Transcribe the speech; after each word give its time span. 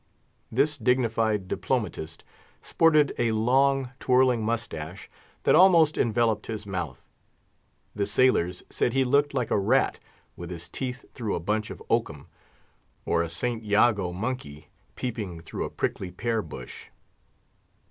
This 0.51 0.79
dignified 0.79 1.47
diplomatist 1.47 2.23
sported 2.59 3.13
a 3.19 3.33
long, 3.33 3.91
twirling 3.99 4.43
mustache, 4.43 5.11
that 5.43 5.53
almost 5.53 5.95
enveloped 5.95 6.47
his 6.47 6.65
mouth. 6.65 7.05
The 7.93 8.07
sailors 8.07 8.63
said 8.71 8.93
he 8.93 9.03
looked 9.03 9.35
like 9.35 9.51
a 9.51 9.59
rat 9.59 9.99
with 10.35 10.49
his 10.49 10.69
teeth 10.69 11.05
through 11.13 11.35
a 11.35 11.39
bunch 11.39 11.69
of 11.69 11.83
oakum, 11.87 12.25
or 13.05 13.21
a 13.21 13.29
St. 13.29 13.61
Jago 13.63 14.11
monkey 14.11 14.69
peeping 14.95 15.39
through 15.39 15.65
a 15.65 15.69
prickly 15.69 16.09
pear 16.09 16.41
bush. 16.41 16.87